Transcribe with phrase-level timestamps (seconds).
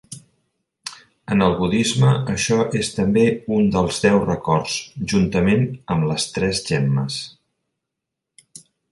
[1.33, 3.25] En el budisme, això és també
[3.57, 4.77] un dels Deu Records
[5.13, 7.19] juntament amb les Tres Gemmes.